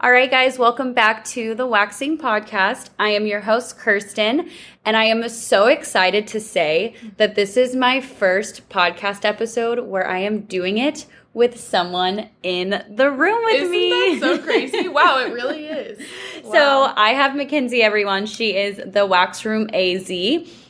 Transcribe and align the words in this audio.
All 0.00 0.10
right, 0.10 0.30
guys, 0.30 0.58
welcome 0.58 0.94
back 0.94 1.24
to 1.26 1.54
the 1.54 1.66
Waxing 1.66 2.18
Podcast. 2.18 2.90
I 2.98 3.10
am 3.10 3.24
your 3.26 3.40
host, 3.40 3.78
Kirsten, 3.78 4.50
and 4.84 4.96
I 4.96 5.04
am 5.04 5.28
so 5.28 5.66
excited 5.66 6.26
to 6.28 6.40
say 6.40 6.96
that 7.18 7.36
this 7.36 7.56
is 7.56 7.76
my 7.76 8.00
first 8.00 8.68
podcast 8.68 9.24
episode 9.24 9.78
where 9.86 10.06
I 10.06 10.18
am 10.18 10.40
doing 10.40 10.78
it 10.78 11.06
with 11.34 11.58
someone 11.60 12.28
in 12.42 12.82
the 12.90 13.10
room 13.12 13.44
with 13.44 13.54
Isn't 13.62 13.70
me. 13.70 13.90
that 13.90 14.18
so 14.20 14.38
crazy? 14.42 14.88
wow, 14.88 15.18
it 15.20 15.32
really 15.32 15.66
is. 15.66 16.04
So 16.50 16.92
I 16.96 17.10
have 17.10 17.32
Mckenze, 17.32 17.80
everyone. 17.80 18.26
She 18.26 18.56
is 18.56 18.80
the 18.84 19.06
Wax 19.06 19.44
Room 19.44 19.68
AZ. 19.72 20.08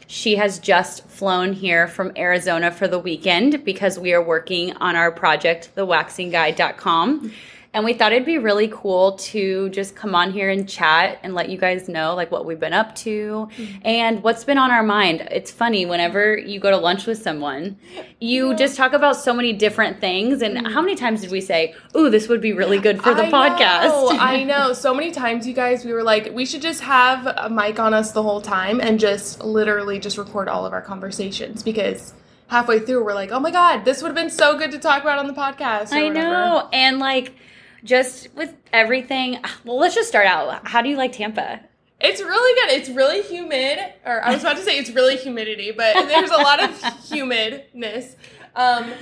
She 0.08 0.36
has 0.36 0.58
just 0.58 1.06
flown 1.08 1.54
here 1.54 1.88
from 1.88 2.12
Arizona 2.18 2.70
for 2.70 2.86
the 2.86 2.98
weekend 2.98 3.64
because 3.64 3.98
we 3.98 4.12
are 4.12 4.22
working 4.22 4.76
on 4.76 4.94
our 4.94 5.10
project, 5.10 5.70
thewaxingguide.com. 5.74 7.32
And 7.74 7.86
we 7.86 7.94
thought 7.94 8.12
it'd 8.12 8.26
be 8.26 8.36
really 8.36 8.68
cool 8.68 9.12
to 9.12 9.70
just 9.70 9.96
come 9.96 10.14
on 10.14 10.30
here 10.30 10.50
and 10.50 10.68
chat 10.68 11.18
and 11.22 11.34
let 11.34 11.48
you 11.48 11.56
guys 11.56 11.88
know 11.88 12.14
like 12.14 12.30
what 12.30 12.44
we've 12.44 12.60
been 12.60 12.74
up 12.74 12.94
to 12.96 13.48
mm-hmm. 13.50 13.78
and 13.82 14.22
what's 14.22 14.44
been 14.44 14.58
on 14.58 14.70
our 14.70 14.82
mind. 14.82 15.26
It's 15.30 15.50
funny 15.50 15.86
whenever 15.86 16.36
you 16.36 16.60
go 16.60 16.70
to 16.70 16.76
lunch 16.76 17.06
with 17.06 17.22
someone, 17.22 17.78
you 18.20 18.54
just 18.54 18.76
talk 18.76 18.92
about 18.92 19.16
so 19.16 19.32
many 19.32 19.54
different 19.54 20.00
things. 20.00 20.42
And 20.42 20.58
mm. 20.58 20.72
how 20.72 20.82
many 20.82 20.94
times 20.96 21.22
did 21.22 21.30
we 21.30 21.40
say, 21.40 21.74
"Ooh, 21.96 22.10
this 22.10 22.28
would 22.28 22.42
be 22.42 22.52
really 22.52 22.78
good 22.78 23.02
for 23.02 23.14
the 23.14 23.24
I 23.24 23.30
podcast"? 23.30 23.84
Know, 23.84 24.08
I 24.20 24.44
know. 24.44 24.74
So 24.74 24.92
many 24.92 25.10
times, 25.10 25.46
you 25.46 25.54
guys, 25.54 25.82
we 25.82 25.94
were 25.94 26.02
like, 26.02 26.30
we 26.34 26.44
should 26.44 26.62
just 26.62 26.82
have 26.82 27.26
a 27.26 27.48
mic 27.48 27.78
on 27.78 27.94
us 27.94 28.12
the 28.12 28.22
whole 28.22 28.42
time 28.42 28.80
and 28.80 29.00
just 29.00 29.42
literally 29.42 29.98
just 29.98 30.18
record 30.18 30.46
all 30.46 30.66
of 30.66 30.74
our 30.74 30.82
conversations 30.82 31.62
because 31.62 32.12
halfway 32.48 32.80
through 32.80 33.02
we're 33.02 33.14
like, 33.14 33.30
oh 33.30 33.40
my 33.40 33.50
god, 33.50 33.86
this 33.86 34.02
would 34.02 34.08
have 34.08 34.14
been 34.14 34.28
so 34.28 34.58
good 34.58 34.72
to 34.72 34.78
talk 34.78 35.00
about 35.02 35.18
on 35.18 35.26
the 35.26 35.32
podcast. 35.32 35.90
I 35.90 36.08
know. 36.08 36.68
And 36.70 36.98
like 36.98 37.34
just 37.84 38.28
with 38.34 38.54
everything, 38.72 39.38
well, 39.64 39.78
let's 39.78 39.94
just 39.94 40.08
start 40.08 40.26
out. 40.26 40.66
How 40.66 40.82
do 40.82 40.88
you 40.88 40.96
like 40.96 41.12
Tampa? 41.12 41.60
It's 42.00 42.20
really 42.20 42.60
good. 42.60 42.80
It's 42.80 42.88
really 42.88 43.22
humid, 43.22 43.78
or 44.04 44.24
I 44.24 44.32
was 44.32 44.42
about 44.42 44.56
to 44.56 44.62
say 44.62 44.76
it's 44.78 44.90
really 44.90 45.16
humidity, 45.16 45.70
but 45.70 45.94
there's 46.08 46.30
a 46.30 46.36
lot 46.36 46.62
of 46.62 46.82
humidness. 47.08 48.16
Um, 48.56 48.92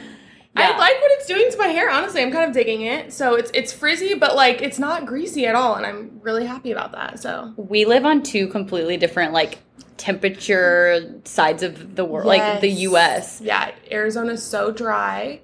I 0.57 0.63
Yeah. 0.69 0.77
like 0.77 1.01
what 1.01 1.11
it's 1.13 1.27
doing 1.27 1.51
to 1.51 1.57
my 1.59 1.69
hair. 1.69 1.89
Honestly, 1.91 2.21
I'm 2.21 2.31
kind 2.33 2.45
of 2.49 2.53
digging 2.53 2.83
it. 2.83 3.13
So 3.13 3.37
it's 3.37 3.51
it's 3.55 3.73
frizzy, 3.73 4.15
but 4.15 4.35
like 4.37 4.61
it's 4.61 4.79
not 4.79 5.07
greasy 5.07 5.47
at 5.47 5.55
all, 5.55 5.77
and 5.77 5.87
I'm 5.87 6.21
really 6.23 6.45
happy 6.45 6.73
about 6.73 6.93
that. 6.93 7.21
So 7.21 7.55
We 7.57 7.85
live 7.87 8.05
on 8.05 8.23
two 8.23 8.49
completely 8.49 8.97
different 8.97 9.33
like 9.33 9.59
temperature 9.97 11.21
sides 11.25 11.63
of 11.63 11.95
the 11.97 12.05
world, 12.05 12.27
like 12.27 12.61
the 12.61 12.69
US. 12.71 13.41
Yeah, 13.41 13.71
Arizona's 13.91 14.43
so 14.43 14.71
dry 14.73 15.41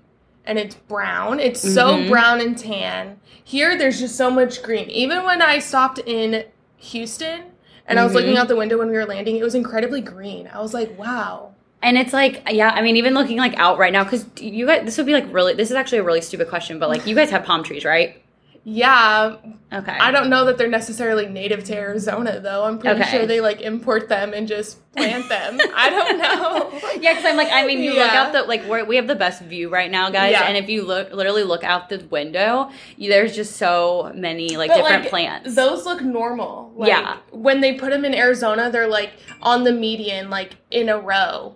and 0.47 0.59
it's 0.59 0.75
brown. 0.75 1.41
It's 1.41 1.61
so 1.61 1.97
Mhm. 1.97 2.09
brown 2.09 2.41
and 2.41 2.57
tan. 2.57 3.19
Here, 3.43 3.77
there's 3.77 3.99
just 4.01 4.17
so 4.17 4.31
much 4.31 4.63
green. 4.63 4.89
Even 4.91 5.25
when 5.25 5.43
I 5.43 5.59
stopped 5.59 5.99
in 6.01 6.45
Houston 6.79 7.43
and 7.87 7.99
I 7.99 8.05
was 8.05 8.15
looking 8.15 8.35
Mhm. 8.35 8.39
out 8.39 8.49
the 8.49 8.57
window 8.57 8.79
when 8.79 8.89
we 8.89 8.95
were 8.97 9.05
landing, 9.07 9.37
it 9.37 9.45
was 9.45 9.55
incredibly 9.55 10.01
green. 10.01 10.49
I 10.53 10.61
was 10.61 10.75
like, 10.75 10.99
wow. 10.99 11.51
And 11.83 11.97
it's 11.99 12.13
like, 12.13 12.43
yeah, 12.51 12.71
I 12.75 12.83
mean, 12.83 12.97
even 12.97 13.15
looking 13.15 13.39
like 13.39 13.55
out 13.59 13.79
right 13.79 13.93
now, 13.93 14.03
because 14.05 14.27
you 14.41 14.67
guys, 14.67 14.83
this 14.85 14.97
would 14.97 15.07
be 15.07 15.13
like 15.13 15.33
really, 15.33 15.55
this 15.55 15.71
is 15.71 15.77
actually 15.77 15.99
a 15.99 16.03
really 16.03 16.21
stupid 16.21 16.49
question, 16.49 16.79
but 16.79 16.89
like, 16.89 17.07
you 17.07 17.15
guys 17.15 17.31
have 17.31 17.45
palm 17.45 17.63
trees, 17.63 17.85
right? 17.85 18.23
Yeah, 18.69 19.37
Okay. 19.73 19.93
I 19.93 20.11
don't 20.11 20.29
know 20.29 20.45
that 20.47 20.59
they're 20.59 20.67
necessarily 20.69 21.27
native 21.29 21.63
to 21.65 21.77
Arizona 21.77 22.41
though. 22.41 22.65
I'm 22.65 22.79
pretty 22.81 23.01
Okay. 23.01 23.11
sure 23.11 23.27
they 23.27 23.41
like 23.41 23.61
import 23.61 24.09
them 24.09 24.33
and 24.35 24.49
just 24.49 24.79
plant 24.93 25.29
them. 25.29 25.61
I 25.77 25.89
don't 25.91 26.19
know. 26.19 26.73
Yeah, 27.01 27.13
because 27.15 27.25
I'm 27.27 27.37
like, 27.37 27.51
I 27.53 27.65
mean, 27.65 27.81
you 27.83 27.95
look 27.95 28.11
out 28.11 28.33
the 28.33 28.43
like 28.43 28.65
we're, 28.67 28.85
we 28.85 28.97
have 28.97 29.07
the 29.07 29.15
best 29.15 29.43
view 29.43 29.69
right 29.69 29.91
now, 29.91 30.11
guys. 30.11 30.33
Yeah. 30.33 30.45
And 30.49 30.57
if 30.57 30.69
you 30.69 30.83
look, 30.83 31.13
literally 31.13 31.45
look 31.45 31.63
out 31.63 31.89
the 31.91 31.99
window, 32.11 32.71
you, 32.97 33.09
there's 33.11 33.37
just 33.37 33.55
so 33.57 34.11
many 34.17 34.57
like 34.57 34.71
But, 34.71 34.79
different 34.79 35.03
like, 35.03 35.11
plants. 35.11 35.55
Those 35.55 35.85
look 35.85 36.03
normal. 36.03 36.73
Like, 36.75 36.89
Yeah. 36.89 37.19
When 37.31 37.61
they 37.61 37.75
put 37.75 37.91
them 37.91 38.05
in 38.05 38.15
Arizona, 38.15 38.69
they're 38.71 38.89
like 38.89 39.13
on 39.43 39.63
the 39.63 39.73
median, 39.73 40.29
like 40.29 40.57
in 40.73 40.89
a 40.89 40.99
row, 40.99 41.55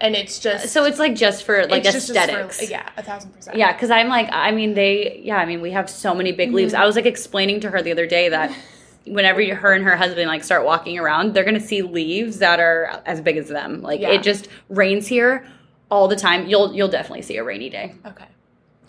and 0.00 0.14
it's 0.14 0.38
just 0.38 0.68
so 0.68 0.84
it's 0.84 0.98
like 0.98 1.14
just 1.14 1.44
for 1.44 1.66
like 1.66 1.82
just- 1.82 2.08
just 2.08 2.08
for- 2.08 2.18
aesthetics. 2.18 2.70
yeah, 2.70 2.88
a 2.96 3.02
thousand 3.02 3.30
percent. 3.32 3.56
Yeah, 3.56 3.72
because 3.72 3.90
I'm 3.90 4.08
like, 4.08 4.28
I 4.32 4.50
mean, 4.52 4.74
they, 4.74 5.20
yeah, 5.24 5.36
I 5.36 5.44
mean, 5.46 5.60
we 5.60 5.70
have 5.72 5.88
so 5.90 6.14
many 6.14 6.32
big 6.32 6.52
leaves. 6.52 6.72
Mm-hmm. 6.72 6.82
I 6.82 6.86
was 6.86 6.96
like 6.96 7.06
explaining 7.06 7.60
to 7.60 7.70
her 7.70 7.82
the 7.82 7.92
other 7.92 8.06
day 8.06 8.28
that 8.28 8.54
whenever 9.06 9.40
you, 9.40 9.54
her 9.54 9.72
and 9.72 9.84
her 9.84 9.96
husband 9.96 10.28
like 10.28 10.44
start 10.44 10.64
walking 10.64 10.98
around, 10.98 11.34
they're 11.34 11.44
gonna 11.44 11.58
see 11.60 11.82
leaves 11.82 12.38
that 12.38 12.60
are 12.60 13.02
as 13.06 13.20
big 13.20 13.36
as 13.36 13.48
them. 13.48 13.82
Like 13.82 14.00
Yeah. 14.00 14.10
it 14.10 14.22
just 14.22 14.48
rains 14.68 15.06
here 15.06 15.46
all 15.90 16.06
the 16.08 16.16
time. 16.16 16.46
You'll 16.46 16.72
you'll 16.74 16.88
definitely 16.88 17.22
see 17.22 17.36
a 17.38 17.44
rainy 17.44 17.70
day. 17.70 17.94
Okay. 18.06 18.24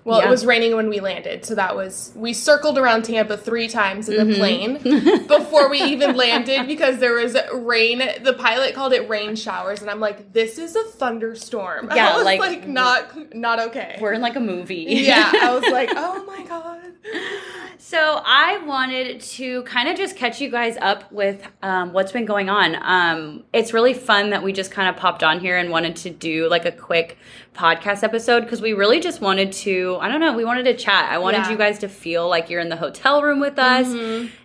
Well, 0.09 0.20
Yeah. 0.20 0.28
it 0.28 0.30
was 0.31 0.46
raining 0.46 0.75
when 0.75 0.90
we 0.90 1.00
landed, 1.00 1.46
so 1.46 1.56
that 1.56 1.75
was 1.75 2.12
we 2.16 2.34
circled 2.34 2.78
around 2.78 3.03
Tampa 3.06 3.38
three 3.38 3.68
times 3.68 4.09
in 4.09 4.18
the 4.28 4.34
Mhm. 4.34 4.38
plane 4.38 5.28
before 5.28 5.70
we 5.70 5.81
even 5.84 6.16
landed 6.18 6.66
because 6.68 6.97
there 6.97 7.14
was 7.14 7.38
rain. 7.53 8.02
The 8.24 8.34
pilot 8.34 8.74
called 8.75 8.94
it 8.94 9.08
rain 9.08 9.36
showers, 9.36 9.81
and 9.81 9.90
I'm 9.90 10.00
like, 10.00 10.34
"This 10.34 10.58
is 10.58 10.75
a 10.75 10.84
thunderstorm." 10.84 11.92
Yeah, 11.96 12.09
I 12.14 12.16
was 12.16 12.25
like- 12.25 12.40
like, 12.40 12.68
not 12.68 13.36
not 13.36 13.59
okay. 13.59 13.98
We're 14.02 14.14
in 14.14 14.22
like 14.22 14.36
a 14.36 14.40
movie. 14.40 14.86
yeah, 14.90 15.31
I 15.42 15.53
was 15.53 15.64
like, 15.72 15.92
"Oh 15.96 16.24
my 16.25 16.44
god." 16.44 16.78
So 17.78 18.22
I 18.25 18.58
wanted 18.66 19.22
to 19.22 19.64
kind 19.64 19.88
of 19.90 19.98
just 19.98 20.16
catch 20.16 20.42
you 20.42 20.50
guys 20.50 20.78
up 20.81 21.09
with 21.12 21.42
um, 21.64 21.94
what's 21.94 22.12
been 22.12 22.25
going 22.25 22.50
on. 22.50 22.75
Um, 22.81 23.44
it's 23.53 23.74
really 23.74 23.94
fun 23.94 24.31
that 24.31 24.44
we 24.44 24.52
just 24.53 24.69
kind 24.72 24.90
of 24.90 24.98
popped 24.98 25.24
on 25.24 25.40
here 25.40 25.58
and 25.58 25.69
wanted 25.69 25.96
to 25.98 26.09
do 26.09 26.50
like 26.50 26.66
a 26.66 26.72
quick 26.72 27.18
podcast 27.56 28.03
episode 28.03 28.42
because 28.42 28.62
we 28.62 28.74
really 28.74 29.00
just 29.00 29.22
wanted 29.22 29.52
to. 29.52 29.98
I 30.00 30.08
don't 30.10 30.20
know. 30.20 30.34
We 30.34 30.46
wanted 30.46 30.64
to 30.64 30.76
chat. 30.76 31.12
I 31.12 31.18
wanted 31.18 31.40
Yeah. 31.40 31.52
you 31.52 31.58
guys 31.58 31.80
to 31.80 31.90
feel 31.90 32.28
like 32.28 32.50
you're 32.50 32.62
in 32.62 32.70
the 32.70 32.76
hotel 32.76 33.22
room 33.22 33.40
with 33.40 33.58
us, 33.60 33.88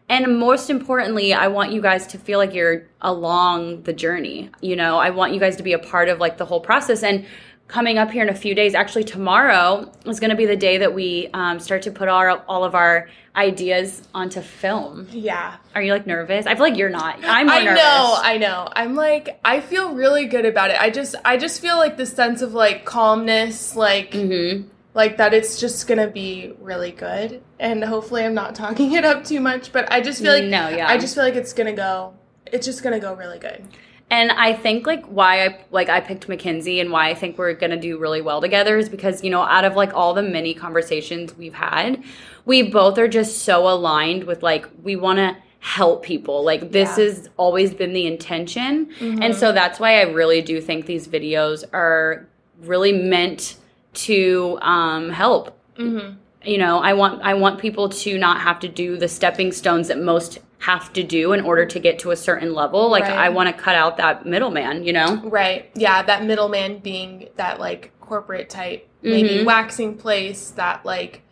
and 0.09 0.39
most 0.39 0.71
importantly, 0.71 1.33
I 1.33 1.49
want 1.49 1.73
you 1.73 1.81
guys 1.81 2.07
to 2.09 2.19
feel 2.19 2.39
like 2.39 2.53
you're 2.55 2.85
along 3.01 3.83
the 3.83 3.93
journey. 3.93 4.51
You 4.61 4.77
know, 4.77 4.99
I 4.99 5.11
want 5.11 5.33
you 5.35 5.41
guys 5.41 5.57
to 5.57 5.63
be 5.63 5.73
a 5.73 5.79
part 5.79 6.09
of 6.09 6.19
like 6.19 6.37
the 6.39 6.45
whole 6.45 6.61
process 6.61 7.03
and 7.03 7.25
coming 7.67 7.97
up 7.97 8.11
here 8.11 8.23
in 8.23 8.29
a 8.29 8.35
few 8.35 8.55
days 8.55 8.75
actually 8.75 9.05
tomorrow 9.05 9.91
is 10.05 10.21
going 10.21 10.29
to 10.29 10.37
be 10.37 10.45
the 10.45 10.55
day 10.57 10.77
that 10.77 10.93
we 10.93 11.31
um, 11.33 11.59
start 11.59 11.81
to 11.81 11.91
put 11.91 12.09
our, 12.09 12.31
all 12.47 12.63
of 12.63 12.75
our 12.75 13.09
ideas 13.37 14.07
onto 14.15 14.43
film 14.43 15.09
Yeah. 15.11 15.57
are 15.75 15.81
you 15.83 15.91
like 15.91 16.07
nervous 16.07 16.47
i 16.47 16.55
feel 16.55 16.63
like 16.63 16.77
you're 16.77 16.91
not 16.91 17.19
i'm 17.25 17.47
more 17.47 17.57
I 17.57 17.65
nervous 17.65 17.83
know, 17.83 18.15
I 18.23 18.37
know. 18.37 18.69
I'm 18.77 18.95
like, 18.95 19.41
I 19.45 19.61
feel 19.61 19.95
really 19.95 20.27
good 20.27 20.45
about 20.45 20.71
it. 20.73 20.81
I 20.81 20.91
just, 20.91 21.15
I 21.25 21.39
just 21.39 21.61
feel 21.63 21.77
like 21.79 21.97
the 21.97 22.05
sense 22.07 22.43
of 22.43 22.53
like 22.53 22.85
calmness, 22.85 23.75
like, 23.75 24.11
mm-hmm. 24.13 24.69
Like 24.95 25.17
that 25.17 25.35
it's 25.35 25.59
just 25.61 25.87
gonna 25.89 26.07
be 26.07 26.55
really 26.61 26.93
good. 26.93 27.43
And 27.59 27.83
hopefully, 27.85 28.25
I'm 28.25 28.35
not 28.35 28.55
talking 28.55 28.93
it 28.99 29.05
up 29.05 29.25
too 29.25 29.41
much, 29.41 29.73
but 29.73 29.91
I 29.93 30.01
just 30.01 30.23
feel 30.23 30.33
like, 30.33 30.45
No, 30.45 30.69
yeah. 30.69 30.89
I 30.89 30.99
just 30.99 31.15
feel 31.15 31.25
like 31.25 31.35
it's 31.35 31.53
gonna 31.53 31.73
go, 31.73 32.15
it's 32.47 32.65
just 32.67 32.83
gonna 32.83 33.01
go 33.01 33.15
really 33.15 33.39
good. 33.39 33.65
and 34.11 34.31
i 34.33 34.53
think 34.53 34.87
like 34.87 35.05
why 35.07 35.47
i 35.47 35.59
like 35.71 35.89
i 35.89 35.99
picked 35.99 36.29
Mckenze 36.29 36.79
and 36.81 36.91
why 36.93 37.09
i 37.09 37.15
think 37.15 37.39
we're 37.39 37.55
gonna 37.55 37.81
do 37.81 37.97
really 37.99 38.21
well 38.21 38.39
together 38.41 38.77
is 38.77 38.89
because 38.91 39.25
you 39.25 39.31
know 39.31 39.41
out 39.41 39.65
of 39.65 39.77
like 39.77 39.95
all 39.95 40.13
the 40.13 40.23
many 40.23 40.53
conversations 40.53 41.35
we've 41.39 41.55
had 41.55 42.05
we 42.45 42.61
both 42.63 42.99
are 42.99 43.09
just 43.09 43.39
so 43.39 43.67
aligned 43.67 44.25
with 44.25 44.43
like 44.43 44.69
we 44.83 44.95
want 44.95 45.17
to 45.19 45.35
help 45.61 46.03
people 46.03 46.45
like 46.45 46.71
this 46.71 46.99
Yeah. 46.99 47.05
has 47.05 47.31
always 47.39 47.73
been 47.73 47.95
the 47.95 48.07
intention 48.07 48.91
and 49.01 49.21
mm-hmm. 49.21 49.33
so 49.33 49.53
that's 49.53 49.81
why 49.81 49.99
i 50.01 50.03
really 50.03 50.43
do 50.43 50.61
think 50.61 50.85
these 50.85 51.09
videos 51.09 51.65
are 51.73 52.29
really 52.61 52.93
meant 52.93 53.57
to 53.95 54.59
um, 54.63 55.11
help 55.11 55.59
Mm-hmm. 55.77 56.15
you 56.45 56.57
know 56.59 56.79
i 56.79 56.93
want 56.93 57.21
i 57.23 57.35
want 57.35 57.59
people 57.59 57.89
to 57.89 58.17
not 58.17 58.41
have 58.41 58.61
to 58.61 58.69
do 58.69 58.97
the 58.97 59.09
stepping 59.09 59.51
stones 59.51 59.89
that 59.89 59.99
most 59.99 60.39
have 60.59 60.93
to 60.93 61.03
do 61.03 61.33
in 61.33 61.41
order 61.41 61.67
to 61.67 61.81
get 61.81 61.99
to 61.99 62.13
a 62.13 62.17
certain 62.17 62.55
level 62.55 62.89
like 62.89 63.03
Right. 63.03 63.13
i 63.19 63.29
want 63.29 63.49
to 63.49 63.61
cut 63.61 63.75
out 63.75 63.97
that 63.97 64.25
middleman 64.25 64.85
you 64.85 64.93
know 64.93 65.21
Right. 65.25 65.69
Yeah, 65.75 66.03
that 66.05 66.25
middleman 66.25 66.79
being 66.79 67.29
that 67.35 67.59
like 67.59 67.91
corporate 68.01 68.51
type, 68.51 68.89
maybe 69.03 69.31
Mhm. 69.41 69.45
waxing 69.47 69.97
place 69.97 70.51
that 70.51 70.85
like, 70.87 71.23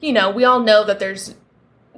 you 0.00 0.12
know, 0.12 0.30
we 0.30 0.44
all 0.44 0.58
know 0.60 0.82
that 0.84 0.98
there's 0.98 1.34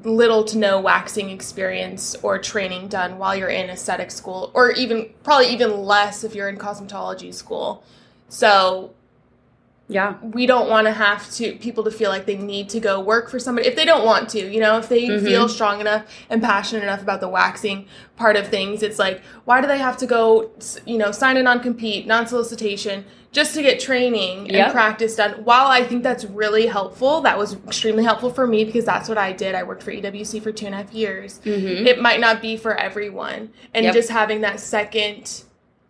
little 0.02 0.44
to 0.44 0.58
no 0.58 0.78
waxing 0.80 1.30
experience 1.30 2.14
or 2.22 2.38
training 2.38 2.88
done 2.88 3.16
while 3.16 3.34
you're 3.34 3.48
in 3.48 3.70
aesthetic 3.70 4.10
school, 4.10 4.50
or 4.52 4.72
even 4.72 5.08
probably 5.22 5.46
even 5.48 5.84
less 5.84 6.22
if 6.24 6.34
you're 6.34 6.48
in 6.48 6.58
cosmetology 6.58 7.32
school. 7.32 7.82
So 8.28 8.90
yeah 9.88 10.14
we 10.22 10.46
don't 10.46 10.70
want 10.70 10.86
to 10.86 10.90
have 10.92 11.30
to 11.30 11.56
people 11.56 11.84
to 11.84 11.90
feel 11.90 12.08
like 12.10 12.24
they 12.24 12.36
need 12.38 12.70
to 12.70 12.80
go 12.80 12.98
work 13.00 13.28
for 13.28 13.38
somebody 13.38 13.68
if 13.68 13.76
they 13.76 13.84
don't 13.84 14.04
want 14.06 14.30
to 14.30 14.40
you 14.50 14.58
know 14.58 14.78
if 14.78 14.88
they 14.88 15.02
Mhm. 15.08 15.22
feel 15.22 15.46
strong 15.48 15.78
enough 15.80 16.04
and 16.30 16.42
passionate 16.42 16.82
enough 16.82 17.02
about 17.02 17.20
the 17.20 17.28
waxing 17.28 17.86
part 18.16 18.36
of 18.36 18.48
things 18.48 18.82
it's 18.82 18.98
like 18.98 19.20
why 19.44 19.60
do 19.60 19.66
they 19.66 19.76
have 19.78 19.98
to 19.98 20.06
go 20.06 20.50
you 20.86 20.96
know 20.96 21.12
sign 21.12 21.36
a 21.36 21.42
non-compete 21.42 22.06
non-solicitation 22.06 23.04
just 23.30 23.52
to 23.54 23.62
get 23.62 23.78
training 23.80 24.50
and 24.50 24.72
practice 24.72 25.16
done 25.16 25.32
while 25.44 25.66
i 25.66 25.82
think 25.84 26.02
that's 26.02 26.24
really 26.24 26.66
helpful 26.66 27.20
that 27.20 27.36
was 27.36 27.52
extremely 27.66 28.04
helpful 28.04 28.30
for 28.30 28.46
me 28.46 28.64
because 28.64 28.84
that's 28.86 29.08
what 29.08 29.18
i 29.18 29.32
did 29.32 29.54
i 29.54 29.62
worked 29.62 29.82
for 29.82 29.92
ewc 29.92 30.42
for 30.42 30.50
two 30.52 30.64
and 30.66 30.74
a 30.74 30.78
half 30.78 30.92
years 30.94 31.40
mm-hmm. 31.44 31.86
it 31.86 32.00
might 32.00 32.20
not 32.20 32.40
be 32.40 32.56
for 32.56 32.74
everyone 32.76 33.50
and 33.74 33.84
Yep. 33.84 33.94
just 33.94 34.08
having 34.08 34.40
that 34.42 34.60
second 34.60 35.42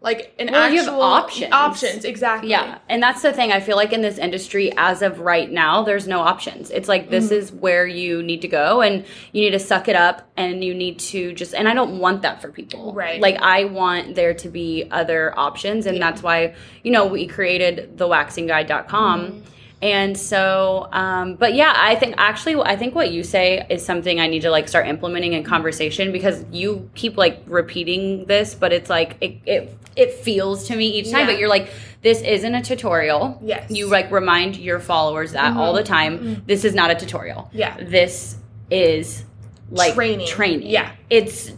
like 0.04 0.34
an 0.38 0.50
Well, 0.52 0.70
you 0.70 0.84
have 0.84 0.94
options. 0.94 1.52
Options, 1.52 2.04
exactly. 2.04 2.50
Yeah. 2.50 2.78
And 2.88 3.02
that's 3.02 3.22
the 3.22 3.32
thing. 3.32 3.50
I 3.52 3.58
feel 3.60 3.76
like 3.76 3.92
in 3.92 4.02
this 4.02 4.18
industry, 4.18 4.70
as 4.76 5.02
of 5.02 5.18
right 5.18 5.50
now, 5.50 5.82
there's 5.82 6.06
no 6.06 6.20
options. 6.20 6.70
It's 6.70 6.88
like 6.88 7.10
this 7.10 7.24
Mm-hmm. 7.26 7.34
is 7.34 7.52
where 7.52 7.86
you 7.86 8.22
need 8.22 8.42
to 8.42 8.48
go 8.48 8.82
and 8.82 9.04
you 9.32 9.40
need 9.42 9.50
to 9.52 9.58
suck 9.58 9.88
it 9.88 9.96
up 9.96 10.28
and 10.36 10.62
you 10.62 10.74
need 10.74 10.98
to 11.00 11.32
just, 11.32 11.54
and 11.54 11.66
I 11.68 11.74
don't 11.74 11.98
want 11.98 12.22
that 12.22 12.40
for 12.42 12.52
people. 12.52 12.92
Right. 12.92 13.20
Like, 13.20 13.40
I 13.40 13.64
want 13.64 14.14
there 14.14 14.34
to 14.34 14.48
be 14.48 14.86
other 14.90 15.36
options. 15.38 15.86
And 15.86 15.96
Yeah. 15.96 16.04
that's 16.10 16.22
why, 16.22 16.54
you 16.82 16.92
know, 16.92 17.06
we 17.06 17.26
created 17.26 17.96
the 17.96 18.06
waxingguide.com. 18.06 19.20
Mm-hmm. 19.26 19.38
And 19.84 20.16
so, 20.16 20.88
um, 20.92 21.34
but 21.34 21.54
yeah, 21.54 21.74
I 21.76 21.94
think 21.94 22.14
actually, 22.16 22.56
I 22.56 22.74
think 22.74 22.94
what 22.94 23.12
you 23.12 23.22
say 23.22 23.66
is 23.68 23.84
something 23.84 24.18
I 24.18 24.28
need 24.28 24.40
to 24.40 24.50
like 24.50 24.66
start 24.66 24.88
implementing 24.88 25.34
in 25.34 25.44
conversation 25.44 26.10
because 26.10 26.42
you 26.50 26.88
keep 26.94 27.18
like 27.18 27.42
repeating 27.44 28.24
this, 28.24 28.54
but 28.54 28.72
it's 28.72 28.88
like 28.88 29.18
it 29.20 29.40
it, 29.44 29.78
it 29.94 30.14
feels 30.14 30.68
to 30.68 30.76
me 30.76 30.86
each 30.86 31.10
time. 31.10 31.20
Yeah. 31.20 31.26
But 31.26 31.38
you're 31.38 31.50
like, 31.50 31.68
this 32.00 32.22
isn't 32.22 32.54
a 32.54 32.62
tutorial. 32.62 33.38
Yes. 33.44 33.70
You 33.70 33.88
like 33.88 34.10
remind 34.10 34.56
your 34.56 34.80
followers 34.80 35.32
that 35.32 35.54
all 35.54 35.74
the 35.74 35.84
time. 35.84 36.42
This 36.46 36.64
is 36.64 36.74
not 36.74 36.90
a 36.90 36.94
tutorial. 36.94 37.50
Yeah. 37.52 37.76
This 37.78 38.38
is 38.70 39.26
like 39.70 39.92
Training. 39.92 40.26
Training. 40.26 40.68
Yeah. 40.70 40.92
It's 41.10 41.52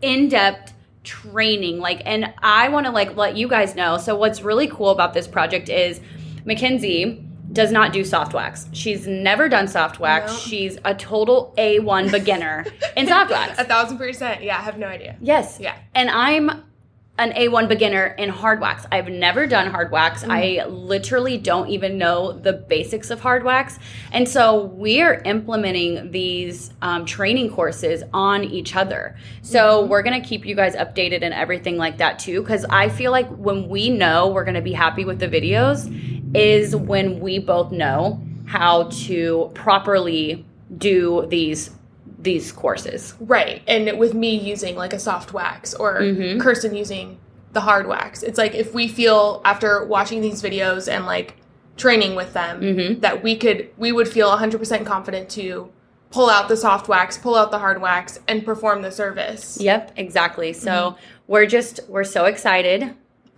in 0.00 0.28
depth 0.30 0.74
training. 1.04 1.78
Like, 1.78 2.02
and 2.06 2.34
I 2.42 2.70
want 2.70 2.86
to 2.86 2.92
like 2.92 3.16
let 3.16 3.36
you 3.36 3.46
guys 3.46 3.76
know. 3.76 3.98
So 3.98 4.16
what's 4.16 4.42
really 4.42 4.66
cool 4.66 4.90
about 4.90 5.14
this 5.14 5.28
project 5.28 5.68
is 5.68 6.00
Mckenze 6.44 7.28
does 7.52 7.70
not 7.70 7.92
do 7.92 8.04
soft 8.04 8.34
wax. 8.34 8.68
She's 8.72 9.06
never 9.06 9.48
done 9.48 9.68
soft 9.68 10.00
wax. 10.00 10.32
No. 10.32 10.38
She's 10.38 10.78
a 10.84 10.94
total 10.94 11.54
A1 11.58 12.10
beginner 12.10 12.64
in 12.96 13.06
soft 13.06 13.30
wax. 13.32 13.58
A 13.58 13.64
thousand 13.64 13.98
percent. 13.98 14.42
Yeah, 14.42 14.58
I 14.58 14.62
have 14.62 14.78
no 14.78 14.86
idea. 14.86 15.16
Yes. 15.20 15.58
Yeah. 15.60 15.76
And 15.94 16.10
I'm 16.10 16.64
an 17.18 17.32
A1 17.32 17.68
beginner 17.68 18.06
in 18.18 18.30
hard 18.30 18.58
wax. 18.60 18.86
I've 18.90 19.08
never 19.08 19.46
done 19.46 19.70
hard 19.70 19.92
wax. 19.92 20.24
I 20.26 20.64
literally 20.66 21.36
don't 21.36 21.68
even 21.68 21.98
know 21.98 22.32
the 22.32 22.54
basics 22.54 23.10
of 23.10 23.20
hard 23.20 23.44
wax. 23.44 23.78
And 24.12 24.26
so 24.26 24.64
we're 24.64 25.20
implementing 25.26 26.10
these 26.10 26.72
um, 26.80 27.04
training 27.04 27.50
courses 27.50 28.02
on 28.14 28.44
each 28.44 28.74
other. 28.74 29.14
So 29.42 29.84
we're 29.84 30.02
going 30.02 30.20
to 30.20 30.26
keep 30.26 30.46
you 30.46 30.56
guys 30.56 30.74
updated 30.74 31.22
and 31.22 31.34
everything 31.34 31.76
like 31.76 31.98
that 31.98 32.18
too. 32.18 32.40
Because 32.40 32.64
I 32.70 32.88
feel 32.88 33.12
like 33.12 33.28
when 33.28 33.68
we 33.68 33.90
know 33.90 34.28
we're 34.28 34.44
going 34.44 34.54
to 34.54 34.62
be 34.62 34.72
happy 34.72 35.04
with 35.04 35.18
the 35.18 35.28
videos, 35.28 35.90
is 36.34 36.74
when 36.74 37.20
we 37.20 37.38
both 37.38 37.72
know 37.72 38.20
how 38.46 38.84
to 39.06 39.50
properly 39.54 40.44
do 40.78 41.26
these 41.28 41.70
these 42.18 42.52
courses. 42.52 43.14
Right. 43.18 43.62
And 43.66 43.98
with 43.98 44.14
me 44.14 44.36
using 44.38 44.76
like 44.76 44.92
a 44.92 44.98
soft 45.00 45.32
wax 45.32 45.74
or 45.74 46.00
Mhm. 46.00 46.40
Kirsten 46.40 46.72
using 46.76 47.18
the 47.52 47.60
hard 47.60 47.88
wax, 47.88 48.22
it's 48.22 48.38
like 48.38 48.54
if 48.54 48.72
we 48.72 48.86
feel 48.86 49.40
after 49.44 49.84
watching 49.84 50.20
these 50.20 50.40
videos 50.40 50.86
and 50.90 51.04
like 51.04 51.34
training 51.76 52.14
with 52.14 52.32
them 52.32 52.60
Mhm. 52.60 53.00
that 53.00 53.24
we 53.24 53.34
could, 53.34 53.68
we 53.76 53.90
would 53.90 54.06
feel 54.08 54.30
100% 54.30 54.86
confident 54.86 55.28
to 55.30 55.68
pull 56.12 56.30
out 56.30 56.48
the 56.48 56.56
soft 56.56 56.86
wax, 56.88 57.18
pull 57.18 57.34
out 57.34 57.50
the 57.50 57.58
hard 57.58 57.80
wax, 57.82 58.20
and 58.28 58.44
perform 58.44 58.82
the 58.82 58.92
service. 58.92 59.58
Yep, 59.60 59.92
exactly. 59.96 60.52
So 60.52 60.70
Mm-hmm. 60.70 60.96
we're 61.26 61.46
just 61.46 61.80
we're 61.88 62.04
so 62.04 62.26
excited 62.26 62.90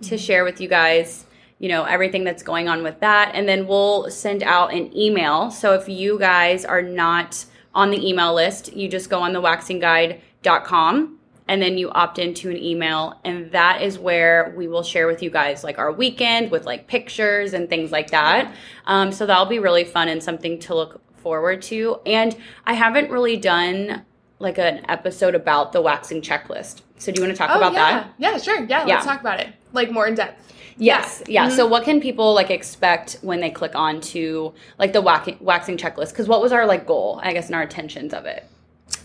to 0.02 0.18
share 0.18 0.44
with 0.44 0.60
you 0.60 0.68
guys, 0.68 1.24
you 1.64 1.70
know, 1.70 1.84
everything 1.84 2.24
that's 2.24 2.42
going 2.42 2.68
on 2.68 2.82
with 2.82 3.00
that 3.00 3.30
and 3.34 3.48
then 3.48 3.66
we'll 3.66 4.10
send 4.10 4.42
out 4.42 4.70
an 4.74 4.94
email. 4.94 5.50
So 5.50 5.72
if 5.72 5.88
you 5.88 6.18
guys 6.18 6.66
are 6.66 6.82
not 6.82 7.42
on 7.74 7.90
the 7.90 8.06
email 8.06 8.34
list, 8.34 8.74
you 8.76 8.86
just 8.86 9.08
go 9.08 9.20
on 9.20 9.32
the 9.32 9.40
waxingguide.com 9.40 11.18
and 11.48 11.62
then 11.62 11.78
you 11.78 11.90
opt 11.90 12.18
into 12.18 12.50
an 12.50 12.58
email 12.58 13.18
and 13.24 13.50
that 13.52 13.80
is 13.80 13.98
where 13.98 14.52
we 14.56 14.68
will 14.68 14.82
share 14.82 15.06
with 15.06 15.22
you 15.22 15.30
guys 15.30 15.64
like 15.64 15.78
our 15.78 15.90
weekend 15.90 16.50
with 16.50 16.66
like 16.66 16.86
pictures 16.86 17.54
and 17.54 17.70
things 17.70 17.90
like 17.90 18.10
that. 18.10 18.52
Um, 18.86 19.10
so 19.10 19.24
that'll 19.24 19.46
be 19.46 19.58
really 19.58 19.84
fun 19.84 20.08
and 20.08 20.22
something 20.22 20.58
to 20.60 20.74
look 20.74 21.00
forward 21.16 21.62
to. 21.62 21.98
And 22.04 22.36
I 22.66 22.74
haven't 22.74 23.10
really 23.10 23.38
done 23.38 24.02
like 24.38 24.58
an 24.58 24.82
episode 24.90 25.34
about 25.34 25.72
the 25.72 25.80
waxing 25.80 26.20
checklist. 26.20 26.82
So 26.98 27.10
do 27.10 27.22
you 27.22 27.26
want 27.26 27.36
to 27.36 27.38
talk 27.38 27.50
Oh, 27.54 27.56
about 27.58 27.72
yeah. 27.72 27.90
that? 27.90 28.14
Yeah, 28.18 28.38
sure. 28.38 28.64
Yeah, 28.64 28.86
Yeah. 28.86 28.94
let's 28.96 29.06
talk 29.06 29.20
about 29.20 29.40
it. 29.40 29.48
Like 29.72 29.90
more 29.90 30.06
in 30.06 30.14
depth. 30.14 30.52
Yes. 30.76 31.22
Yeah. 31.26 31.48
Mhm. 31.48 31.56
So 31.56 31.66
what 31.66 31.84
can 31.84 32.00
people 32.00 32.34
like 32.34 32.50
expect 32.50 33.18
when 33.22 33.40
they 33.40 33.50
click 33.50 33.74
on 33.74 34.00
to 34.12 34.52
like 34.78 34.92
the 34.92 35.00
waxing, 35.00 35.38
waxing 35.40 35.76
checklist? 35.76 36.10
Because 36.10 36.28
what 36.28 36.40
was 36.42 36.52
our 36.52 36.66
like 36.66 36.86
goal, 36.86 37.20
I 37.22 37.32
guess, 37.32 37.46
and 37.46 37.54
our 37.54 37.62
intentions 37.62 38.12
of 38.12 38.26
it? 38.26 38.44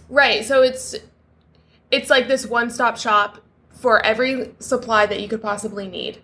Right. 0.09 0.43
So 0.45 0.61
it's 0.63 0.95
it's 1.91 2.09
like 2.09 2.27
this 2.27 2.45
one-stop 2.45 2.97
shop 2.97 3.39
for 3.71 4.03
every 4.05 4.51
supply 4.59 5.05
that 5.05 5.19
you 5.21 5.27
could 5.27 5.41
possibly 5.41 5.87
need. 5.87 6.19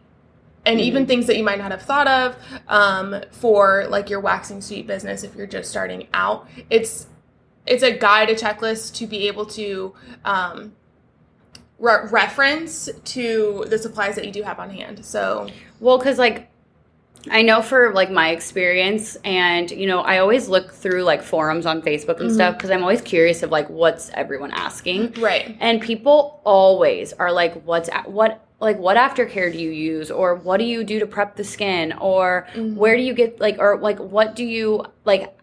And 0.68 0.82
even 0.82 1.06
things 1.06 1.28
that 1.28 1.38
you 1.38 1.44
might 1.44 1.60
not 1.60 1.70
have 1.70 1.84
thought 1.84 2.08
of 2.08 2.36
um, 2.68 3.22
for 3.32 3.86
like 3.88 4.10
your 4.10 4.20
waxing 4.20 4.62
suite 4.62 4.88
business 4.88 5.24
if 5.24 5.36
you're 5.36 5.46
just 5.46 5.70
starting 5.70 6.08
out. 6.14 6.48
It's 6.72 7.06
it's 7.68 7.84
a 7.84 7.96
guide, 7.96 8.30
a 8.32 8.36
checklist 8.36 8.96
to 8.96 9.08
be 9.08 9.28
able 9.28 9.46
to 9.48 9.94
um, 10.24 10.74
re- 11.80 12.08
reference 12.10 12.90
to 13.04 13.66
the 13.68 13.78
supplies 13.78 14.16
that 14.16 14.26
you 14.26 14.32
do 14.32 14.44
have 14.44 14.60
on 14.60 14.70
hand. 14.70 15.06
So 15.06 15.50
Well, 15.80 15.98
because 15.98 16.18
like 16.18 16.50
I 17.30 17.42
know 17.42 17.62
for 17.62 17.94
like 17.94 18.12
my 18.12 18.30
experience, 18.30 19.18
and 19.24 19.70
you 19.72 19.88
know, 19.88 20.02
I 20.02 20.20
always 20.20 20.48
look 20.48 20.72
through 20.72 21.04
like 21.04 21.24
forums 21.24 21.66
on 21.66 21.82
Facebook 21.82 22.20
and 22.20 22.28
mm-hmm. 22.28 22.36
stuff 22.36 22.56
because 22.56 22.70
I'm 22.70 22.82
always 22.82 23.02
curious 23.02 23.44
of 23.44 23.52
like 23.52 23.70
what's 23.70 24.10
everyone 24.14 24.52
asking. 24.52 25.14
right, 25.14 25.58
And 25.60 25.82
people 25.82 26.42
always 26.44 27.14
are 27.14 27.32
like, 27.32 27.64
"What's 27.64 27.90
a- 27.90 28.04
what 28.10 28.46
like 28.60 28.78
what 28.78 28.98
aftercare 28.98 29.52
do 29.52 29.58
you 29.58 29.72
use, 29.72 30.12
or 30.12 30.36
what 30.36 30.58
do 30.58 30.66
you 30.66 30.84
do 30.84 31.00
to 31.00 31.08
prep 31.08 31.36
the 31.36 31.44
skin, 31.44 31.94
or 31.94 32.48
mm-hmm. 32.54 32.76
where 32.76 32.96
do 32.96 33.02
you 33.02 33.14
get 33.14 33.40
like, 33.40 33.58
or 33.60 33.78
like 33.78 34.00
what 34.00 34.36
do 34.36 34.46
you 34.46 34.86
like." 35.04 35.36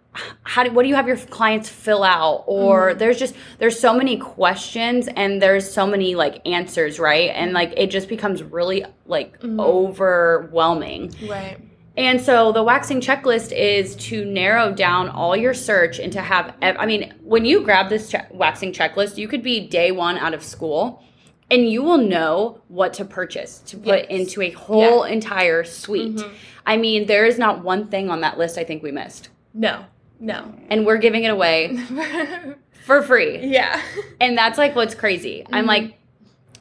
How 0.42 0.64
do 0.64 0.72
what 0.72 0.82
do 0.82 0.88
you 0.88 0.94
have 0.94 1.08
your 1.08 1.16
clients 1.16 1.68
fill 1.68 2.04
out? 2.04 2.44
Or 2.46 2.90
mm-hmm. 2.90 2.98
there's 2.98 3.18
just 3.18 3.34
there's 3.58 3.78
so 3.78 3.94
many 3.94 4.18
questions 4.18 5.08
and 5.08 5.40
there's 5.40 5.72
so 5.72 5.86
many 5.86 6.14
like 6.14 6.46
answers 6.46 6.98
right? 6.98 7.30
And 7.30 7.48
mm-hmm. 7.48 7.54
like 7.54 7.74
it 7.76 7.90
just 7.90 8.08
becomes 8.08 8.42
really 8.42 8.84
like 9.06 9.40
mm-hmm. 9.40 9.58
overwhelming. 9.58 11.14
Right, 11.26 11.58
and 11.96 12.20
so 12.20 12.52
the 12.52 12.62
waxing 12.62 13.00
checklist 13.00 13.52
is 13.52 13.94
to 13.96 14.24
narrow 14.24 14.72
down 14.72 15.10
all 15.10 15.36
your 15.36 15.52
search 15.52 15.98
and 15.98 16.10
to 16.14 16.22
have, 16.22 16.54
ev- 16.62 16.76
I 16.78 16.86
mean, 16.86 17.12
when 17.22 17.44
you 17.44 17.62
grab 17.62 17.90
this 17.90 18.08
che- 18.08 18.26
waxing 18.30 18.72
checklist, 18.72 19.18
you 19.18 19.28
could 19.28 19.42
be 19.42 19.66
day 19.66 19.92
one 19.92 20.16
out 20.16 20.32
of 20.32 20.42
school 20.42 21.02
and 21.50 21.68
you 21.68 21.82
will 21.82 21.98
know 21.98 22.62
what 22.68 22.94
to 22.94 23.04
purchase 23.04 23.58
to 23.66 23.76
put 23.76 23.98
Yes. 23.98 24.06
into 24.08 24.40
a 24.40 24.50
whole 24.52 25.04
entire 25.04 25.64
suite. 25.64 26.16
Mhm. 26.16 26.30
I 26.64 26.78
mean, 26.78 27.06
there 27.06 27.26
is 27.26 27.38
not 27.38 27.62
one 27.62 27.88
thing 27.88 28.08
on 28.08 28.22
that 28.22 28.38
list 28.38 28.56
I 28.56 28.64
think 28.64 28.82
we 28.82 28.90
missed. 28.90 29.28
no, 29.54 29.84
no, 30.22 30.54
And 30.70 30.86
we're 30.86 30.98
giving 30.98 31.24
it 31.24 31.30
away 31.30 31.76
for 32.86 33.02
free. 33.02 33.38
yeah, 33.46 33.82
And 34.20 34.38
that's 34.38 34.56
like 34.56 34.74
what's 34.76 34.94
crazy. 34.94 35.44
I'm 35.52 35.66
like, 35.66 35.98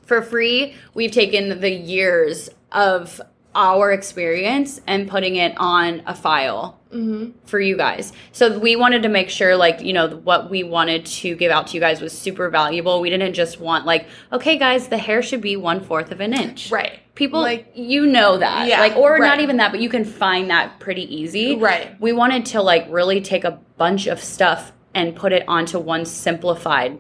for 0.05 0.21
free, 0.21 0.75
we've 0.93 1.11
taken 1.11 1.61
the 1.61 1.69
years 1.71 2.49
of 2.71 3.21
our 3.53 3.91
experience 3.91 4.79
and 4.87 5.07
putting 5.09 5.35
it 5.35 5.53
on 5.57 6.01
a 6.05 6.15
file 6.15 6.79
hmm 6.91 7.29
for 7.45 7.59
you 7.59 7.77
guys. 7.77 8.11
So 8.33 8.59
we 8.59 8.75
wanted 8.75 9.03
to 9.03 9.09
make 9.09 9.29
sure, 9.29 9.55
like, 9.55 9.79
you 9.81 9.93
know, 9.93 10.09
what 10.09 10.49
we 10.49 10.63
wanted 10.63 11.05
to 11.05 11.35
give 11.35 11.49
out 11.51 11.67
to 11.67 11.73
you 11.75 11.79
guys 11.79 12.01
was 12.01 12.17
super 12.17 12.49
valuable. 12.49 12.99
We 12.99 13.09
didn't 13.09 13.33
just 13.33 13.61
want, 13.61 13.85
like, 13.85 14.07
okay, 14.33 14.57
guys, 14.57 14.89
the 14.89 14.97
hair 14.97 15.21
should 15.21 15.39
be 15.41 15.55
one 15.55 15.79
fourth 15.81 16.11
of 16.11 16.19
an 16.19 16.33
inch. 16.33 16.69
right, 16.71 16.99
People, 17.21 17.41
Like- 17.41 17.67
you 17.75 18.07
know 18.07 18.37
that. 18.37 18.67
Yeah, 18.67 18.79
like, 18.79 18.95
or 18.97 19.19
not 19.19 19.39
even 19.41 19.57
that, 19.57 19.69
but 19.71 19.79
you 19.79 19.89
can 19.89 20.03
find 20.03 20.49
that 20.49 20.79
pretty 20.79 21.03
easy. 21.15 21.55
right. 21.55 21.91
We 22.01 22.13
wanted 22.13 22.47
to, 22.47 22.63
like, 22.63 22.87
really 22.89 23.21
take 23.21 23.43
a 23.43 23.59
bunch 23.77 24.07
of 24.07 24.19
stuff 24.19 24.71
and 24.95 25.15
put 25.15 25.31
it 25.31 25.43
onto 25.47 25.77
one 25.77 26.03
simplified 26.05 26.97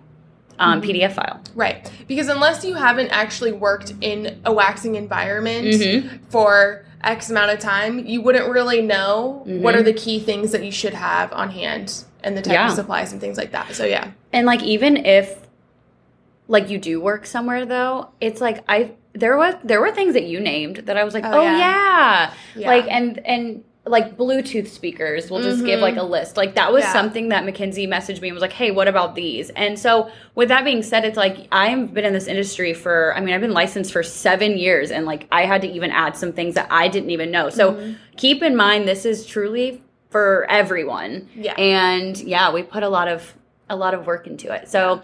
um, 0.59 0.79
Mm-hmm. 0.79 0.91
PDF 0.91 1.13
file. 1.13 1.41
Right. 1.55 1.89
Because 2.07 2.27
unless 2.29 2.63
you 2.63 2.75
haven't 2.75 3.07
actually 3.09 3.51
worked 3.51 3.95
in 3.99 4.39
a 4.45 4.53
waxing 4.53 4.93
environment 4.93 5.65
Mhm. 5.69 6.19
for 6.29 6.85
X 7.03 7.31
amount 7.31 7.49
of 7.49 7.57
time, 7.57 7.97
you 8.05 8.21
wouldn't 8.21 8.47
really 8.47 8.83
know 8.83 9.41
what 9.47 9.73
Mhm. 9.73 9.79
are 9.79 9.81
the 9.81 9.93
key 9.93 10.19
things 10.19 10.51
that 10.51 10.63
you 10.63 10.71
should 10.71 10.93
have 10.93 11.33
on 11.33 11.49
hand 11.49 12.03
and 12.23 12.37
the 12.37 12.43
type 12.43 12.53
Yeah. 12.53 12.67
of 12.67 12.73
supplies 12.75 13.11
and 13.11 13.19
things 13.19 13.37
like 13.39 13.53
that. 13.53 13.73
So 13.73 13.85
yeah. 13.85 14.09
And 14.31 14.45
like 14.45 14.61
even 14.61 14.97
if 15.03 15.35
like 16.47 16.69
you 16.69 16.77
do 16.77 17.01
work 17.01 17.25
somewhere 17.25 17.65
though, 17.65 18.09
it's 18.21 18.39
like 18.39 18.63
I 18.69 18.91
there 19.13 19.37
was 19.37 19.55
there 19.63 19.81
were 19.81 19.91
things 19.91 20.13
that 20.13 20.23
you 20.23 20.39
named 20.39 20.77
that 20.77 20.97
I 20.97 21.03
was 21.03 21.13
like, 21.13 21.25
Oh, 21.25 21.31
"Oh, 21.41 21.41
yeah. 21.57 22.33
yeah. 22.55 22.67
Like 22.67 22.85
and 22.89 23.19
and 23.25 23.63
like 23.85 24.15
Bluetooth 24.15 24.67
speakers, 24.67 25.31
we'll 25.31 25.41
just 25.41 25.65
give 25.65 25.79
Mhm. 25.79 25.81
like 25.81 25.97
a 25.97 26.03
list. 26.03 26.37
Like 26.37 26.53
that 26.53 26.71
was 26.71 26.83
Yeah. 26.83 26.93
something 26.93 27.29
that 27.29 27.43
Mckenze 27.43 27.87
messaged 27.89 28.21
me 28.21 28.27
and 28.29 28.35
was 28.35 28.41
like, 28.41 28.53
"Hey, 28.53 28.69
what 28.69 28.87
about 28.87 29.15
these?" 29.15 29.49
And 29.49 29.77
so 29.77 30.09
with 30.35 30.49
that 30.49 30.63
being 30.63 30.83
said, 30.83 31.03
it's 31.03 31.17
like 31.17 31.47
I've 31.51 31.91
been 31.91 32.05
in 32.05 32.13
this 32.13 32.27
industry 32.27 32.73
for 32.73 33.13
I 33.17 33.21
mean, 33.21 33.33
I've 33.33 33.41
been 33.41 33.53
licensed 33.53 33.91
for 33.91 34.03
7 34.03 34.55
years 34.57 34.91
and 34.91 35.05
like 35.07 35.27
I 35.31 35.45
had 35.45 35.61
to 35.63 35.67
even 35.67 35.89
add 35.91 36.15
some 36.15 36.31
things 36.31 36.53
that 36.55 36.67
I 36.69 36.87
didn't 36.89 37.09
even 37.09 37.31
know. 37.31 37.49
So 37.49 37.73
Mhm. 37.73 37.95
keep 38.17 38.43
in 38.43 38.55
mind 38.55 38.87
this 38.87 39.03
is 39.05 39.25
truly 39.25 39.81
for 40.11 40.45
everyone 40.49 41.27
Yeah. 41.35 41.53
and 41.57 42.17
yeah 42.19 42.51
we 42.53 42.61
put 42.63 42.83
a 42.83 42.89
lot 42.89 43.07
of 43.07 43.33
a 43.69 43.75
lot 43.75 43.93
of 43.93 44.05
work 44.05 44.27
into 44.27 44.51
it 44.53 44.67
so 44.67 45.01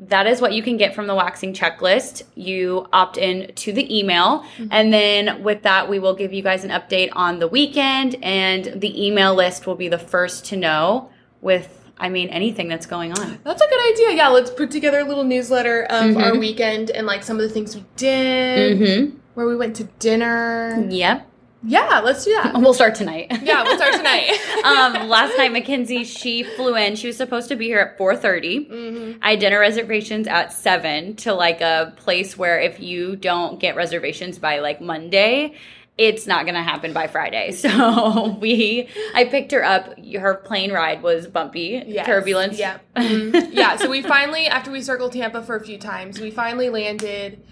that 0.00 0.26
is 0.26 0.40
what 0.40 0.52
you 0.52 0.62
can 0.62 0.76
get 0.76 0.94
from 0.94 1.06
the 1.06 1.14
waxing 1.14 1.52
checklist. 1.54 2.22
You 2.34 2.86
opt 2.92 3.16
in 3.16 3.54
to 3.54 3.72
the 3.72 3.96
email, 3.98 4.44
and 4.70 4.92
then 4.92 5.42
with 5.42 5.62
that, 5.62 5.88
we 5.88 5.98
will 5.98 6.14
give 6.14 6.32
you 6.32 6.42
guys 6.42 6.64
an 6.64 6.70
update 6.70 7.10
on 7.12 7.38
the 7.38 7.48
weekend, 7.48 8.16
and 8.22 8.80
the 8.80 9.06
email 9.06 9.34
list 9.34 9.66
will 9.66 9.76
be 9.76 9.88
the 9.88 9.98
first 9.98 10.44
to 10.46 10.56
know 10.56 11.10
with, 11.40 11.68
I 11.98 12.08
mean, 12.08 12.28
anything 12.30 12.68
that's 12.68 12.86
going 12.86 13.12
on. 13.12 13.38
That's 13.44 13.62
a 13.62 13.68
good 13.68 13.92
idea. 13.92 14.16
Yeah, 14.16 14.28
let's 14.28 14.50
put 14.50 14.70
together 14.70 14.98
a 15.00 15.04
little 15.04 15.24
newsletter 15.24 15.84
of 15.84 16.16
Mhm. 16.16 16.22
our 16.22 16.36
weekend 16.38 16.90
and 16.90 17.06
like 17.06 17.22
some 17.22 17.36
of 17.36 17.42
the 17.42 17.48
things 17.48 17.76
we 17.76 17.84
did, 17.96 18.80
Mm-hmm. 18.80 19.16
where 19.34 19.46
we 19.46 19.54
went 19.56 19.76
to 19.76 19.84
dinner. 20.00 20.86
Yep. 20.90 21.26
Yeah, 21.66 22.00
let's 22.04 22.24
do 22.24 22.32
that. 22.42 22.54
We'll 22.54 22.74
start 22.74 22.94
tonight. 22.94 23.28
yeah, 23.42 23.62
we'll 23.62 23.76
start 23.76 23.94
tonight. 23.94 24.30
um, 24.64 25.08
last 25.08 25.36
night, 25.38 25.50
Mckenze, 25.52 26.04
she 26.06 26.42
flew 26.42 26.76
in. 26.76 26.94
She 26.96 27.06
was 27.06 27.16
supposed 27.16 27.48
to 27.48 27.56
be 27.56 27.66
here 27.66 27.78
at 27.78 27.98
4.30. 27.98 28.68
hmm 28.68 29.18
I 29.22 29.30
had 29.30 29.38
dinner 29.38 29.58
reservations 29.58 30.26
at 30.26 30.52
7 30.52 31.16
to 31.16 31.32
like 31.34 31.60
a 31.60 31.94
place 31.96 32.36
where 32.36 32.60
if 32.60 32.80
you 32.80 33.16
don't 33.16 33.58
get 33.58 33.76
reservations 33.76 34.38
by 34.38 34.58
like 34.58 34.80
Monday, 34.80 35.54
it's 35.96 36.26
not 36.26 36.44
going 36.44 36.56
to 36.56 36.62
happen 36.62 36.92
by 36.92 37.06
Friday. 37.06 37.52
So 37.56 38.36
we, 38.40 38.88
I 39.14 39.24
picked 39.24 39.52
her 39.52 39.64
up. 39.64 39.94
Her 39.98 40.34
plane 40.34 40.72
ride 40.72 41.02
was 41.02 41.26
bumpy, 41.26 41.82
Yes. 41.86 42.04
turbulence. 42.06 42.58
Yeah. 42.58 42.78
Mhm. 42.96 43.50
yeah. 43.52 43.76
So 43.76 43.88
we 43.88 44.02
finally, 44.02 44.46
after 44.48 44.70
we 44.70 44.82
circled 44.82 45.12
Tampa 45.12 45.42
for 45.42 45.56
a 45.56 45.64
few 45.64 45.78
times, 45.78 46.20
we 46.20 46.30
finally 46.30 46.68
landed 46.68 47.42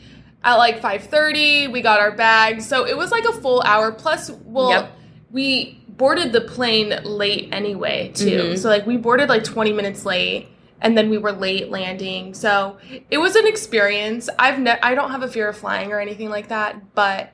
at 0.45 0.55
like 0.57 0.81
5:30. 0.81 1.69
We 1.71 1.81
got 1.83 2.01
our 2.01 2.11
bags, 2.13 2.67
so 2.67 2.85
it 2.87 2.97
was 2.97 3.11
like 3.11 3.25
a 3.25 3.33
full 3.33 3.63
hour. 3.63 3.93
Plus, 3.93 4.31
well, 4.45 4.71
Yep. 4.71 4.93
we 5.31 5.79
boarded 5.89 6.33
the 6.33 6.41
plane 6.41 6.99
late 7.05 7.49
anyway 7.53 8.11
too. 8.15 8.43
Mhm. 8.55 8.59
So 8.59 8.69
like 8.69 8.87
we 8.87 8.97
boarded 8.97 9.29
like 9.29 9.45
20 9.45 9.73
minutes 9.73 10.05
late. 10.05 10.49
And 10.85 10.99
then 10.99 11.11
we 11.11 11.17
were 11.17 11.31
late 11.31 11.71
landing, 11.71 12.35
so 12.35 12.77
it 13.09 13.19
was 13.19 13.37
an 13.37 13.47
experience. 13.47 14.29
I've 14.37 14.59
ne- 14.59 14.81
I 14.83 14.97
don't 14.97 15.13
have 15.13 15.23
a 15.23 15.29
fear 15.29 15.49
of 15.49 15.57
flying 15.57 15.93
or 15.93 16.01
anything 16.01 16.29
like 16.29 16.49
that, 16.49 16.97
but 16.97 17.31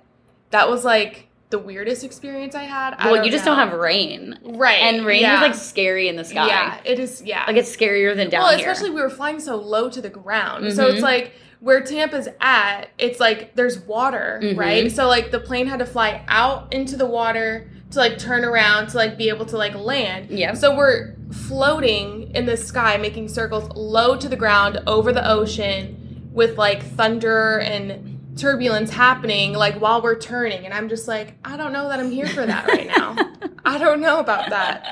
that 0.50 0.68
was 0.68 0.84
like 0.84 1.28
the 1.48 1.58
weirdest 1.58 2.04
experience 2.04 2.54
I 2.54 2.64
had. 2.64 2.94
I 2.98 3.10
Well, 3.10 3.24
you 3.24 3.30
just 3.30 3.46
know. 3.46 3.54
don't 3.54 3.70
have 3.70 3.78
rain. 3.78 4.38
right, 4.44 4.82
And 4.82 5.06
rain 5.06 5.22
yeah. 5.22 5.36
is 5.36 5.40
like 5.40 5.54
scary 5.54 6.08
in 6.08 6.16
the 6.16 6.24
sky. 6.24 6.46
Yeah, 6.46 6.76
it 6.84 6.98
is. 6.98 7.22
Yeah, 7.24 7.44
Like 7.46 7.56
it's 7.56 7.74
scarier 7.74 8.14
than 8.14 8.28
down 8.28 8.42
well, 8.42 8.54
here. 8.54 8.68
especially 8.70 8.90
we 8.94 9.00
were 9.00 9.08
flying 9.08 9.40
so 9.40 9.56
low 9.56 9.88
to 9.88 10.02
the 10.02 10.10
ground. 10.10 10.70
So 10.74 10.84
Mhm. 10.84 10.92
it's 10.92 11.02
like 11.02 11.32
where 11.60 11.80
Tampa's 11.80 12.28
at, 12.40 12.88
it's 12.98 13.18
like 13.20 13.54
there's 13.56 13.78
water, 13.80 14.38
Mhm. 14.42 14.56
right? 14.56 14.92
So 14.92 15.08
like 15.08 15.30
the 15.30 15.40
plane 15.40 15.66
had 15.66 15.80
to 15.80 15.86
fly 15.86 16.22
out 16.28 16.72
into 16.72 16.96
the 16.96 17.06
water 17.06 17.68
to 17.90 17.98
like 17.98 18.18
turn 18.18 18.44
around 18.44 18.88
to 18.88 18.96
like 18.96 19.16
be 19.18 19.28
able 19.28 19.46
to 19.46 19.56
like 19.56 19.74
land. 19.74 20.30
Yeah. 20.30 20.54
So 20.54 20.76
we're 20.76 21.14
floating 21.32 22.30
in 22.34 22.46
the 22.46 22.56
sky, 22.56 22.96
making 22.98 23.28
circles 23.28 23.68
low 23.74 24.16
to 24.16 24.28
the 24.28 24.36
ground 24.36 24.78
over 24.86 25.12
the 25.12 25.28
ocean 25.28 26.28
with 26.32 26.56
like 26.58 26.82
thunder 26.82 27.58
and 27.58 28.14
turbulence 28.36 28.90
happening 28.90 29.52
like 29.52 29.80
while 29.80 30.00
we're 30.00 30.16
turning 30.16 30.64
and 30.64 30.72
I'm 30.72 30.88
just 30.88 31.08
like 31.08 31.34
I 31.44 31.56
don't 31.56 31.72
know 31.72 31.88
that 31.88 31.98
I'm 31.98 32.12
here 32.12 32.28
for 32.28 32.46
that 32.46 32.68
right 32.68 32.86
now. 32.86 33.16
I 33.64 33.78
don't 33.78 34.00
know 34.00 34.20
about 34.20 34.50
that. 34.50 34.86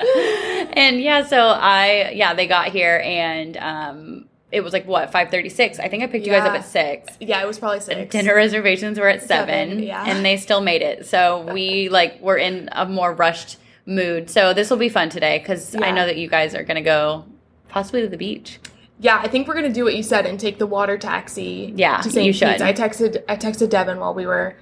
and 0.73 0.99
yeah, 0.99 1.23
so 1.25 1.37
I 1.47 2.11
yeah, 2.13 2.33
they 2.33 2.45
got 2.47 2.67
here 2.69 3.01
and 3.05 3.55
um 3.55 4.25
it 4.51 4.61
was 4.61 4.71
like 4.73 4.85
what, 4.85 5.11
five 5.11 5.29
thirty 5.29 5.49
six. 5.49 5.79
I 5.79 5.89
think 5.89 6.03
I 6.03 6.07
picked 6.07 6.25
you 6.25 6.31
guys 6.31 6.47
up 6.47 6.53
at 6.53 6.65
six. 6.65 7.17
Yeah, 7.19 7.41
it 7.41 7.47
was 7.47 7.59
probably 7.59 7.81
6. 7.81 8.11
Dinner 8.11 8.33
reservations 8.35 8.97
were 8.97 9.09
at 9.09 9.21
seven, 9.21 9.69
Seven, 9.69 9.83
yeah. 9.83 10.05
and 10.05 10.23
they 10.23 10.37
still 10.37 10.61
made 10.61 10.81
it. 10.81 11.05
So 11.05 11.51
we 11.53 11.89
like 11.89 12.21
were 12.21 12.37
in 12.37 12.69
a 12.71 12.85
more 12.85 13.13
rushed 13.13 13.57
mood. 13.85 14.29
So 14.29 14.53
this 14.53 14.69
will 14.69 14.77
be 14.77 14.89
fun 14.89 15.09
today 15.09 15.39
because 15.39 15.75
I 15.75 15.91
know 15.91 16.05
that 16.05 16.17
you 16.17 16.29
guys 16.29 16.55
are 16.55 16.63
gonna 16.63 16.81
go 16.81 17.25
possibly 17.67 18.01
to 18.01 18.07
the 18.07 18.17
beach. 18.17 18.59
Yeah, 18.99 19.19
I 19.21 19.27
think 19.27 19.47
we're 19.47 19.53
gonna 19.53 19.73
do 19.73 19.83
what 19.83 19.95
you 19.95 20.03
said 20.03 20.25
and 20.25 20.39
take 20.39 20.59
the 20.59 20.67
water 20.67 20.97
taxi. 20.97 21.73
Yeah, 21.75 21.97
to 22.01 22.09
St. 22.09 22.25
you 22.25 22.33
should. 22.33 22.47
Pete's. 22.57 22.61
I 22.61 22.73
texted 22.73 23.23
I 23.27 23.35
texted 23.35 23.69
Devin 23.69 23.99
while 23.99 24.13
we 24.13 24.25
were 24.25 24.55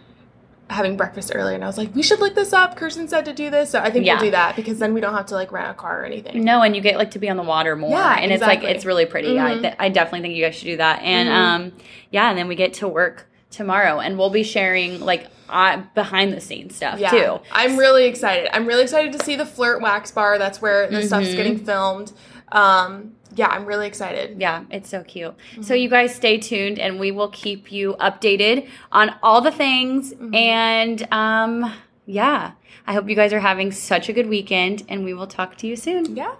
having 0.69 0.97
breakfast 0.97 1.31
earlier, 1.35 1.53
and 1.55 1.63
I 1.63 1.67
was 1.67 1.77
like, 1.77 1.93
"We 1.95 2.01
should 2.01 2.19
look 2.19 2.33
this 2.35 2.51
up." 2.53 2.75
Kirsten 2.75 3.07
said 3.07 3.25
to 3.25 3.33
do 3.33 3.49
this, 3.49 3.69
so 3.69 3.79
I 3.79 3.91
think 3.91 4.05
Yeah. 4.05 4.15
we'll 4.15 4.23
do 4.25 4.31
that 4.31 4.55
because 4.55 4.79
then 4.79 4.93
we 4.93 5.01
don't 5.01 5.13
have 5.13 5.27
to 5.27 5.35
like 5.35 5.51
rent 5.51 5.69
a 5.69 5.73
car 5.73 6.01
or 6.01 6.05
anything. 6.05 6.43
No, 6.43 6.61
and 6.61 6.75
you 6.75 6.81
get 6.81 6.97
like 6.97 7.11
to 7.11 7.19
be 7.19 7.29
on 7.29 7.37
the 7.37 7.43
water 7.43 7.75
more, 7.75 7.91
Yeah, 7.91 8.17
and 8.19 8.31
it's 8.31 8.41
like 8.41 8.63
it's 8.63 8.85
really 8.85 9.05
pretty. 9.05 9.39
I 9.39 9.51
Mhm. 9.55 9.61
th- 9.61 9.73
I 9.79 9.89
definitely 9.89 10.21
think 10.21 10.35
you 10.35 10.43
guys 10.43 10.55
should 10.55 10.65
do 10.65 10.77
that. 10.77 11.01
And 11.03 11.29
Mhm. 11.29 11.33
um, 11.33 11.71
yeah, 12.11 12.29
and 12.29 12.37
then 12.37 12.47
we 12.47 12.55
get 12.55 12.73
to 12.75 12.87
work 12.87 13.27
tomorrow, 13.51 13.99
and 13.99 14.17
we'll 14.17 14.29
be 14.31 14.43
sharing 14.43 14.99
like 15.01 15.27
uh, 15.47 15.77
behind 15.93 16.33
the 16.33 16.41
scenes 16.41 16.75
stuff 16.75 16.99
Yeah, 16.99 17.11
too. 17.11 17.39
I'm 17.51 17.77
really 17.77 18.05
excited. 18.05 18.49
I'm 18.51 18.65
really 18.65 18.81
excited 18.81 19.13
to 19.13 19.23
see 19.23 19.35
the 19.35 19.45
Flirt 19.45 19.79
Wax 19.79 20.09
Bar. 20.09 20.39
That's 20.39 20.59
where 20.59 20.87
the 20.87 21.03
stuff's 21.03 21.27
Mhm. 21.27 21.35
getting 21.35 21.57
filmed. 21.59 22.11
Um, 22.51 23.11
yeah, 23.35 23.47
I'm 23.47 23.65
really 23.65 23.87
excited. 23.87 24.39
Yeah, 24.39 24.63
it's 24.71 24.89
so 24.89 25.03
cute. 25.03 25.31
Mm-hmm. 25.35 25.61
So 25.61 25.73
you 25.73 25.89
guys 25.89 26.15
stay 26.15 26.37
tuned 26.37 26.79
and 26.79 26.99
we 26.99 27.11
will 27.11 27.29
keep 27.29 27.71
you 27.71 27.95
updated 27.99 28.67
on 28.91 29.15
all 29.21 29.41
the 29.41 29.51
things 29.51 30.13
Mm-hmm. 30.13 30.33
and 30.35 31.07
um 31.11 31.73
yeah, 32.07 32.51
I 32.85 32.93
hope 32.93 33.09
you 33.09 33.15
guys 33.15 33.33
are 33.33 33.39
having 33.39 33.71
such 33.71 34.09
a 34.09 34.13
good 34.13 34.27
weekend 34.27 34.83
and 34.87 35.03
we 35.03 35.13
will 35.13 35.27
talk 35.27 35.57
to 35.57 35.67
you 35.67 35.75
soon. 35.75 36.15
Yeah. 36.15 36.35